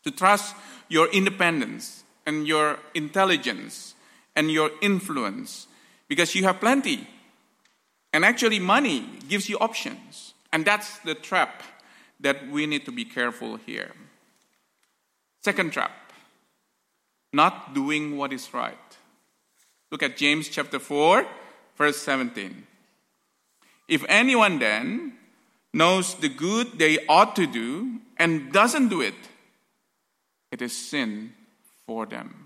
To 0.04 0.10
trust 0.10 0.54
your 0.90 1.08
independence 1.08 2.04
and 2.26 2.46
your 2.46 2.78
intelligence 2.94 3.94
and 4.36 4.52
your 4.52 4.70
influence 4.80 5.66
because 6.06 6.34
you 6.34 6.44
have 6.44 6.60
plenty. 6.60 7.08
And 8.12 8.24
actually, 8.24 8.60
money 8.60 9.04
gives 9.28 9.48
you 9.48 9.58
options. 9.58 10.34
And 10.52 10.64
that's 10.64 10.98
the 11.00 11.14
trap 11.14 11.62
that 12.20 12.48
we 12.48 12.66
need 12.66 12.84
to 12.84 12.92
be 12.92 13.04
careful 13.04 13.56
here. 13.56 13.92
Second 15.42 15.72
trap 15.72 15.92
not 17.32 17.74
doing 17.74 18.16
what 18.16 18.32
is 18.32 18.52
right. 18.54 18.78
Look 19.90 20.02
at 20.02 20.16
James 20.16 20.48
chapter 20.48 20.78
4, 20.78 21.26
verse 21.76 21.98
17. 21.98 22.66
If 23.88 24.04
anyone 24.08 24.58
then 24.58 25.12
knows 25.72 26.14
the 26.14 26.28
good 26.30 26.78
they 26.78 26.98
ought 27.06 27.36
to 27.36 27.46
do 27.46 28.00
and 28.16 28.50
doesn't 28.52 28.88
do 28.88 29.02
it, 29.02 29.14
it 30.50 30.62
is 30.62 30.74
sin 30.74 31.34
for 31.86 32.06
them. 32.06 32.45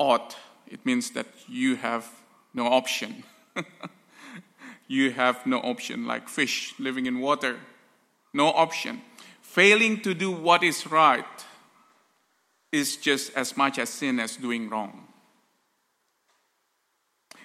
Ought, 0.00 0.34
it 0.66 0.86
means 0.86 1.10
that 1.10 1.26
you 1.46 1.76
have 1.76 2.08
no 2.54 2.66
option. 2.66 3.22
you 4.88 5.10
have 5.10 5.44
no 5.44 5.58
option, 5.58 6.06
like 6.06 6.26
fish 6.26 6.72
living 6.78 7.04
in 7.04 7.20
water. 7.20 7.60
No 8.32 8.46
option. 8.46 9.02
Failing 9.42 10.00
to 10.00 10.14
do 10.14 10.30
what 10.32 10.62
is 10.62 10.86
right 10.86 11.44
is 12.72 12.96
just 12.96 13.36
as 13.36 13.58
much 13.58 13.78
as 13.78 13.90
sin 13.90 14.18
as 14.18 14.36
doing 14.36 14.70
wrong. 14.70 15.06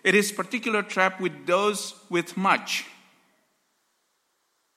It 0.01 0.15
is 0.15 0.31
particular 0.31 0.81
trap 0.81 1.19
with 1.19 1.45
those 1.45 1.93
with 2.09 2.37
much. 2.37 2.85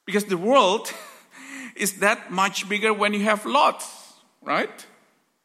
Because 0.05 0.25
the 0.25 0.39
world 0.39 0.93
is 1.77 2.01
that 2.01 2.33
much 2.33 2.69
bigger 2.69 2.93
when 2.93 3.15
you 3.15 3.21
have 3.21 3.47
lots, 3.47 4.15
right? 4.43 4.85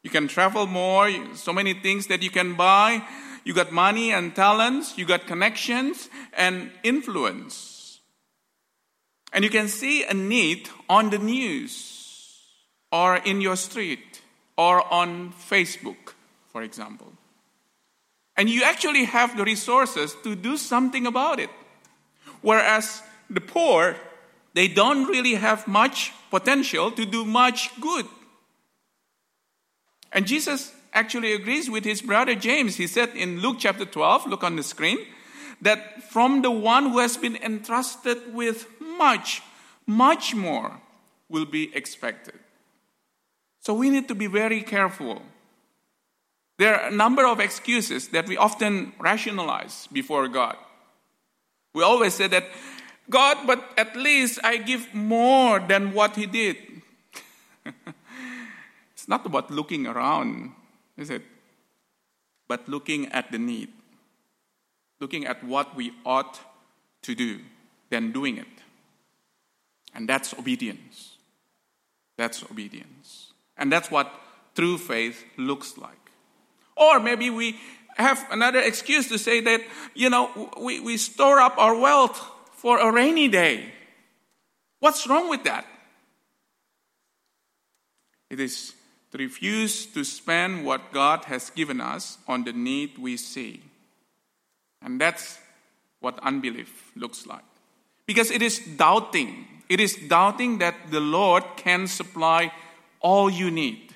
You 0.04 0.10
can 0.10 0.28
travel 0.28 0.66
more, 0.66 1.10
so 1.34 1.52
many 1.52 1.72
things 1.72 2.06
that 2.08 2.22
you 2.22 2.30
can 2.30 2.54
buy. 2.54 3.02
You 3.42 3.54
got 3.54 3.72
money 3.72 4.12
and 4.12 4.34
talents, 4.34 4.96
you 4.96 5.06
got 5.06 5.26
connections 5.26 6.08
and 6.34 6.70
influence. 6.82 8.00
And 9.32 9.42
you 9.42 9.50
can 9.50 9.66
see 9.66 10.04
a 10.04 10.14
need 10.14 10.68
on 10.88 11.10
the 11.10 11.18
news 11.18 12.38
or 12.92 13.16
in 13.16 13.40
your 13.40 13.56
street 13.56 14.20
or 14.56 14.92
on 14.92 15.32
Facebook, 15.32 16.14
for 16.52 16.62
example. 16.62 17.12
And 18.36 18.48
you 18.48 18.62
actually 18.62 19.04
have 19.04 19.36
the 19.36 19.44
resources 19.44 20.14
to 20.22 20.36
do 20.36 20.56
something 20.56 21.06
about 21.06 21.40
it. 21.40 21.50
Whereas 22.42 23.02
the 23.30 23.40
poor, 23.40 23.96
they 24.52 24.68
don't 24.68 25.06
really 25.06 25.34
have 25.34 25.66
much 25.66 26.12
potential 26.30 26.90
to 26.92 27.06
do 27.06 27.24
much 27.24 27.70
good. 27.80 28.06
And 30.14 30.26
Jesus 30.26 30.72
actually 30.94 31.34
agrees 31.34 31.68
with 31.68 31.84
his 31.84 32.00
brother 32.00 32.34
James. 32.34 32.76
He 32.76 32.86
said 32.86 33.10
in 33.14 33.40
Luke 33.40 33.56
chapter 33.58 33.84
12, 33.84 34.26
look 34.26 34.42
on 34.42 34.56
the 34.56 34.62
screen, 34.62 34.98
that 35.60 36.04
from 36.04 36.40
the 36.40 36.50
one 36.50 36.90
who 36.90 36.98
has 37.00 37.18
been 37.18 37.36
entrusted 37.36 38.32
with 38.32 38.66
much, 38.80 39.42
much 39.86 40.34
more 40.34 40.80
will 41.28 41.44
be 41.44 41.74
expected. 41.76 42.38
So 43.60 43.74
we 43.74 43.90
need 43.90 44.08
to 44.08 44.14
be 44.14 44.26
very 44.26 44.62
careful 44.62 45.20
there 46.56 46.80
are 46.80 46.88
a 46.88 46.94
number 46.94 47.26
of 47.26 47.40
excuses 47.40 48.08
that 48.08 48.28
we 48.28 48.36
often 48.36 48.92
rationalize 49.00 49.88
before 49.92 50.28
God. 50.28 50.56
We 51.72 51.82
always 51.82 52.14
say 52.14 52.28
that, 52.28 52.44
God, 53.10 53.38
but 53.46 53.72
at 53.76 53.96
least 53.96 54.38
I 54.44 54.58
give 54.58 54.94
more 54.94 55.58
than 55.58 55.92
what 55.92 56.14
He 56.14 56.26
did. 56.26 56.56
It's 59.04 59.08
not 59.10 59.26
about 59.26 59.50
looking 59.50 59.86
around, 59.86 60.52
is 60.96 61.10
it? 61.10 61.20
But 62.48 62.66
looking 62.70 63.12
at 63.12 63.30
the 63.30 63.36
need, 63.36 63.68
looking 64.98 65.26
at 65.26 65.44
what 65.44 65.76
we 65.76 65.92
ought 66.06 66.40
to 67.02 67.14
do, 67.14 67.40
then 67.90 68.12
doing 68.12 68.38
it. 68.38 68.46
And 69.94 70.08
that's 70.08 70.32
obedience. 70.32 71.18
That's 72.16 72.44
obedience. 72.44 73.34
And 73.58 73.70
that's 73.70 73.90
what 73.90 74.10
true 74.54 74.78
faith 74.78 75.22
looks 75.36 75.76
like. 75.76 76.10
Or 76.74 76.98
maybe 76.98 77.28
we 77.28 77.60
have 77.98 78.26
another 78.30 78.60
excuse 78.60 79.10
to 79.10 79.18
say 79.18 79.42
that, 79.42 79.60
you 79.92 80.08
know, 80.08 80.50
we, 80.58 80.80
we 80.80 80.96
store 80.96 81.40
up 81.40 81.58
our 81.58 81.78
wealth 81.78 82.18
for 82.52 82.78
a 82.78 82.90
rainy 82.90 83.28
day. 83.28 83.70
What's 84.80 85.06
wrong 85.06 85.28
with 85.28 85.44
that? 85.44 85.66
It 88.30 88.40
is 88.40 88.72
to 89.14 89.22
refuse 89.22 89.86
to 89.86 90.02
spend 90.02 90.66
what 90.66 90.92
God 90.92 91.26
has 91.26 91.48
given 91.50 91.80
us 91.80 92.18
on 92.26 92.42
the 92.42 92.52
need 92.52 92.98
we 92.98 93.16
see. 93.16 93.62
And 94.82 95.00
that's 95.00 95.38
what 96.00 96.18
unbelief 96.18 96.90
looks 96.96 97.24
like. 97.24 97.44
Because 98.06 98.32
it 98.32 98.42
is 98.42 98.58
doubting. 98.58 99.46
It 99.68 99.78
is 99.78 99.96
doubting 100.08 100.58
that 100.58 100.74
the 100.90 100.98
Lord 100.98 101.44
can 101.56 101.86
supply 101.86 102.52
all 102.98 103.30
you 103.30 103.52
need. 103.52 103.94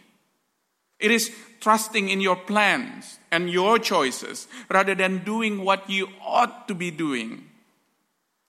It 1.01 1.11
is 1.11 1.35
trusting 1.61 2.09
in 2.09 2.21
your 2.21 2.37
plans 2.37 3.19
and 3.33 3.51
your 3.51 3.81
choices 3.81 4.47
rather 4.71 4.95
than 4.95 5.25
doing 5.25 5.65
what 5.65 5.91
you 5.91 6.09
ought 6.25 6.69
to 6.69 6.77
be 6.77 6.93
doing 6.93 7.45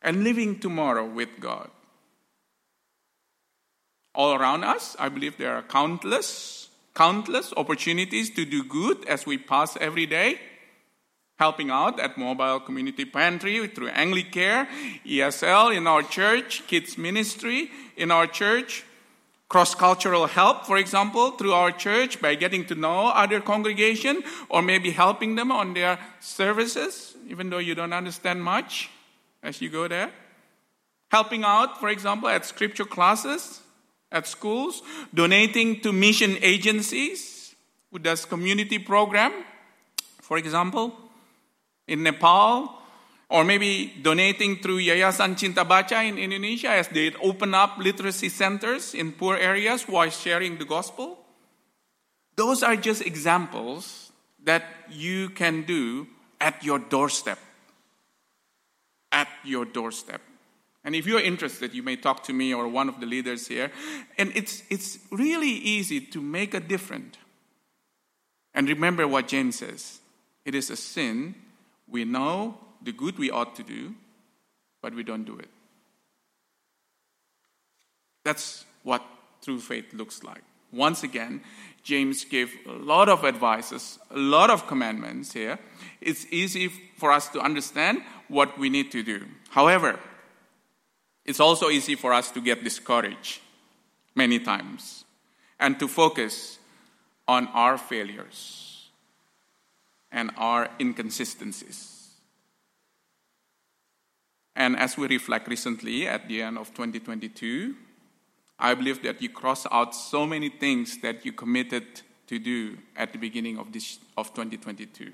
and 0.03 0.23
living 0.23 0.59
tomorrow 0.59 1.05
with 1.05 1.29
God. 1.39 1.71
All 4.15 4.33
around 4.33 4.63
us, 4.63 4.95
I 4.99 5.09
believe 5.09 5.37
there 5.37 5.55
are 5.55 5.61
countless, 5.61 6.69
countless 6.95 7.53
opportunities 7.55 8.29
to 8.31 8.45
do 8.45 8.63
good 8.63 9.07
as 9.07 9.25
we 9.25 9.37
pass 9.37 9.77
every 9.77 10.05
day. 10.05 10.39
Helping 11.37 11.69
out 11.69 11.99
at 11.99 12.17
Mobile 12.17 12.59
Community 12.59 13.05
Pantry 13.05 13.65
through 13.67 13.91
Anglicare, 13.91 14.67
ESL 15.05 15.75
in 15.75 15.87
our 15.87 16.03
church, 16.03 16.67
kids 16.67 16.97
ministry 16.97 17.71
in 17.95 18.11
our 18.11 18.27
church, 18.27 18.83
cross 19.47 19.73
cultural 19.73 20.27
help, 20.27 20.65
for 20.65 20.77
example, 20.77 21.31
through 21.31 21.53
our 21.53 21.71
church 21.71 22.21
by 22.21 22.35
getting 22.35 22.65
to 22.65 22.75
know 22.75 23.07
other 23.07 23.39
congregation 23.39 24.21
or 24.49 24.61
maybe 24.61 24.91
helping 24.91 25.35
them 25.35 25.51
on 25.51 25.73
their 25.73 25.97
services, 26.19 27.15
even 27.27 27.49
though 27.49 27.57
you 27.57 27.73
don't 27.73 27.93
understand 27.93 28.43
much 28.43 28.89
as 29.41 29.61
you 29.61 29.69
go 29.69 29.87
there. 29.87 30.11
Helping 31.09 31.43
out, 31.43 31.79
for 31.79 31.89
example, 31.89 32.29
at 32.29 32.45
scripture 32.45 32.85
classes, 32.85 33.61
at 34.11 34.27
schools, 34.27 34.81
donating 35.13 35.81
to 35.81 35.91
mission 35.93 36.37
agencies 36.41 37.55
who 37.91 37.99
does 37.99 38.25
community 38.25 38.79
program, 38.79 39.33
for 40.21 40.37
example, 40.37 40.93
in 41.87 42.03
Nepal, 42.03 42.75
or 43.29 43.43
maybe 43.43 43.93
donating 44.01 44.57
through 44.57 44.79
Yayasan 44.79 45.37
Cinta 45.37 45.67
Baca 45.67 46.01
in 46.01 46.17
Indonesia 46.17 46.69
as 46.69 46.87
they 46.87 47.13
open 47.21 47.53
up 47.53 47.77
literacy 47.77 48.29
centers 48.29 48.93
in 48.93 49.11
poor 49.11 49.37
areas 49.37 49.87
while 49.87 50.09
sharing 50.09 50.57
the 50.57 50.65
gospel. 50.65 51.19
Those 52.35 52.63
are 52.63 52.75
just 52.75 53.05
examples 53.05 54.11
that 54.43 54.63
you 54.89 55.29
can 55.29 55.63
do 55.63 56.07
at 56.41 56.63
your 56.63 56.79
doorstep. 56.79 57.37
At 59.11 59.27
your 59.43 59.65
doorstep. 59.65 60.21
And 60.83 60.95
if 60.95 61.05
you're 61.05 61.21
interested, 61.21 61.73
you 61.73 61.83
may 61.83 61.97
talk 61.97 62.23
to 62.23 62.33
me 62.33 62.53
or 62.53 62.67
one 62.67 62.87
of 62.87 62.99
the 62.99 63.05
leaders 63.05 63.47
here. 63.47 63.71
And 64.17 64.31
it's, 64.35 64.63
it's 64.69 64.99
really 65.11 65.49
easy 65.49 65.99
to 65.99 66.21
make 66.21 66.53
a 66.53 66.59
difference. 66.59 67.17
And 68.53 68.67
remember 68.67 69.07
what 69.07 69.27
James 69.27 69.57
says 69.57 69.99
it 70.45 70.55
is 70.55 70.69
a 70.69 70.75
sin 70.75 71.35
we 71.87 72.05
know 72.05 72.57
the 72.81 72.91
good 72.91 73.17
we 73.17 73.31
ought 73.31 73.55
to 73.55 73.63
do, 73.63 73.95
but 74.81 74.93
we 74.93 75.03
don't 75.03 75.25
do 75.25 75.37
it. 75.37 75.49
That's 78.23 78.65
what 78.83 79.03
true 79.41 79.59
faith 79.59 79.93
looks 79.93 80.23
like. 80.23 80.43
Once 80.71 81.03
again, 81.03 81.41
James 81.83 82.25
gave 82.25 82.53
a 82.67 82.71
lot 82.71 83.09
of 83.09 83.25
advices, 83.25 83.97
a 84.11 84.17
lot 84.17 84.49
of 84.49 84.67
commandments 84.67 85.33
here. 85.33 85.57
It's 85.99 86.25
easy 86.29 86.67
for 86.97 87.11
us 87.11 87.27
to 87.29 87.39
understand 87.39 88.03
what 88.27 88.57
we 88.59 88.69
need 88.69 88.91
to 88.91 89.01
do. 89.01 89.25
However, 89.49 89.99
it's 91.29 91.39
also 91.39 91.69
easy 91.69 91.93
for 91.93 92.11
us 92.11 92.31
to 92.31 92.41
get 92.41 92.63
discouraged 92.63 93.39
many 94.15 94.39
times 94.39 95.05
and 95.59 95.77
to 95.77 95.87
focus 95.87 96.57
on 97.27 97.45
our 97.53 97.77
failures 97.77 98.89
and 100.11 100.31
our 100.37 100.69
inconsistencies. 100.79 102.15
And 104.55 104.75
as 104.75 104.97
we 104.97 105.05
reflect 105.07 105.47
recently 105.47 106.07
at 106.07 106.27
the 106.27 106.41
end 106.41 106.57
of 106.57 106.73
2022, 106.73 107.75
I 108.57 108.73
believe 108.73 109.03
that 109.03 109.21
you 109.21 109.29
cross 109.29 109.67
out 109.71 109.93
so 109.93 110.25
many 110.25 110.49
things 110.49 110.97
that 111.01 111.23
you 111.27 111.31
committed 111.31 112.01
to 112.25 112.39
do 112.39 112.75
at 112.95 113.13
the 113.13 113.19
beginning 113.19 113.59
of, 113.59 113.71
this, 113.71 113.99
of 114.17 114.33
2022. 114.33 115.11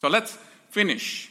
So 0.00 0.08
let's 0.08 0.36
finish 0.70 1.30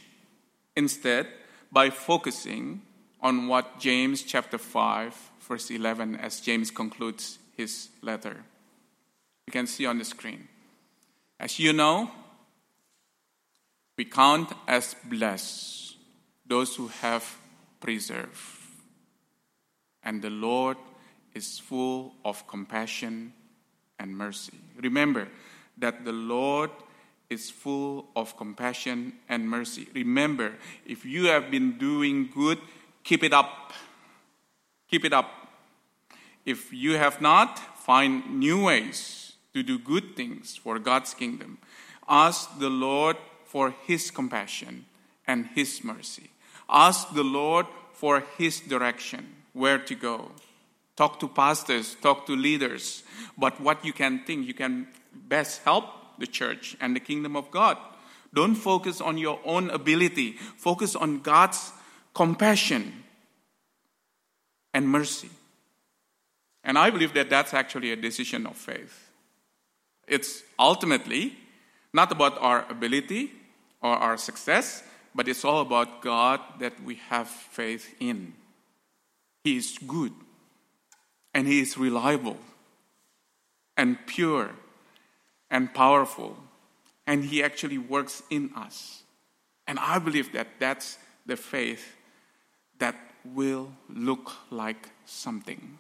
instead 0.78 1.28
by 1.74 1.90
focusing 1.90 2.84
on 3.24 3.48
what 3.48 3.80
James 3.80 4.22
chapter 4.22 4.58
5, 4.58 5.32
verse 5.40 5.72
11, 5.72 6.18
as 6.18 6.42
James 6.42 6.70
concludes 6.70 7.40
his 7.56 7.88
letter. 8.02 8.44
You 9.48 9.52
can 9.54 9.66
see 9.66 9.86
on 9.86 9.98
the 9.98 10.04
screen. 10.06 10.50
As 11.40 11.58
you 11.58 11.72
know, 11.72 12.12
we 13.98 14.06
count 14.06 14.52
as 14.68 14.96
blessed 15.06 15.96
those 16.46 16.76
who 16.76 16.88
have 16.88 17.38
preserved. 17.80 18.60
And 20.04 20.22
the 20.22 20.30
Lord 20.30 20.78
is 21.34 21.60
full 21.60 22.16
of 22.26 22.46
compassion 22.46 23.32
and 24.00 24.18
mercy. 24.18 24.58
Remember 24.82 25.30
that 25.78 26.04
the 26.04 26.12
Lord 26.12 26.72
is 27.30 27.50
full 27.50 28.08
of 28.16 28.36
compassion 28.36 29.14
and 29.30 29.50
mercy. 29.50 29.88
Remember, 29.94 30.54
if 30.86 31.06
you 31.06 31.28
have 31.28 31.50
been 31.50 31.78
doing 31.78 32.30
good, 32.34 32.60
keep 33.04 33.24
it 33.24 33.34
up. 33.34 33.74
Keep 34.90 35.06
it 35.06 35.14
up. 35.14 35.30
If 36.46 36.74
you 36.74 36.98
have 36.98 37.22
not, 37.22 37.60
find 37.80 38.40
new 38.40 38.66
ways 38.66 39.34
to 39.54 39.64
do 39.64 39.80
good 39.80 40.16
things 40.16 40.56
for 40.56 40.80
God's 40.80 41.14
kingdom. 41.14 41.58
Ask 42.08 42.60
the 42.60 42.70
Lord 42.70 43.18
for 43.46 43.74
His 43.86 44.12
compassion 44.12 44.86
and 45.26 45.48
His 45.56 45.84
mercy. 45.84 46.32
Ask 46.70 47.14
the 47.14 47.24
Lord 47.24 47.66
for 47.94 48.24
His 48.38 48.60
direction, 48.60 49.36
where 49.54 49.80
to 49.80 49.96
go. 49.96 50.32
Talk 50.96 51.20
to 51.22 51.28
pastors, 51.28 51.96
talk 52.02 52.26
to 52.28 52.36
leaders. 52.36 53.04
But 53.38 53.60
what 53.62 53.84
you 53.86 53.94
can 53.94 54.24
think, 54.26 54.46
you 54.46 54.54
can 54.54 54.88
best 55.14 55.64
help 55.64 55.86
the 56.20 56.28
church 56.28 56.76
and 56.80 56.96
the 56.96 57.00
kingdom 57.00 57.36
of 57.36 57.50
God. 57.52 57.78
Don't 58.34 58.56
focus 58.56 59.00
on 59.02 59.18
your 59.18 59.40
own 59.46 59.70
ability, 59.70 60.34
focus 60.58 60.96
on 60.96 61.20
God's 61.20 61.72
compassion 62.14 63.04
and 64.74 64.88
mercy. 64.88 65.30
And 66.64 66.78
I 66.78 66.90
believe 66.90 67.14
that 67.14 67.30
that's 67.30 67.54
actually 67.54 67.92
a 67.92 67.96
decision 67.96 68.46
of 68.48 68.56
faith. 68.56 69.10
It's 70.08 70.44
ultimately 70.58 71.36
not 71.94 72.12
about 72.12 72.42
our 72.42 72.66
ability 72.70 73.32
or 73.82 73.96
our 73.96 74.18
success, 74.18 74.84
but 75.14 75.28
it's 75.28 75.46
all 75.46 75.62
about 75.62 76.02
God 76.02 76.40
that 76.60 76.82
we 76.84 76.96
have 77.10 77.28
faith 77.28 77.94
in. 78.00 78.34
He 79.44 79.58
is 79.58 79.78
good, 79.86 80.14
and 81.34 81.48
He 81.48 81.60
is 81.60 81.78
reliable, 81.78 82.38
and 83.76 83.98
pure, 84.08 84.52
and 85.52 85.74
powerful, 85.74 86.38
and 87.06 87.26
He 87.26 87.44
actually 87.44 87.78
works 87.78 88.24
in 88.30 88.52
us. 88.56 89.04
And 89.68 89.78
I 89.80 90.00
believe 90.00 90.32
that 90.34 90.48
that's 90.60 90.98
the 91.26 91.36
faith 91.36 91.96
that 92.84 92.96
will 93.24 93.72
look 93.88 94.34
like 94.52 94.90
something. 95.06 95.78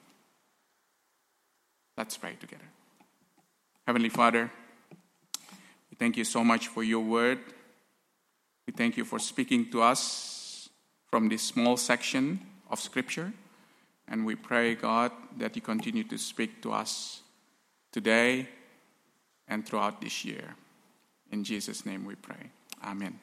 Let's 1.98 2.16
pray 2.16 2.36
together. 2.40 2.70
Heavenly 3.86 4.08
Father, 4.08 4.50
we 5.90 5.96
thank 6.00 6.16
you 6.16 6.24
so 6.24 6.46
much 6.46 6.70
for 6.70 6.82
your 6.82 7.04
word. 7.04 7.40
We 8.66 8.72
thank 8.72 8.96
you 8.96 9.04
for 9.04 9.20
speaking 9.20 9.70
to 9.72 9.82
us 9.82 10.70
from 11.12 11.28
this 11.28 11.42
small 11.42 11.76
section 11.76 12.40
of 12.72 12.80
Scripture. 12.80 13.34
And 14.08 14.26
we 14.26 14.36
pray, 14.36 14.76
God, 14.76 15.12
that 15.38 15.58
you 15.58 15.62
continue 15.62 16.06
to 16.06 16.18
speak 16.18 16.62
to 16.62 16.72
us 16.72 17.22
today 17.92 18.48
and 19.50 19.66
throughout 19.66 20.00
this 20.00 20.24
year. 20.24 20.56
In 21.32 21.44
Jesus' 21.44 21.86
name 21.86 22.06
we 22.06 22.16
pray. 22.16 22.44
Amen. 22.82 23.20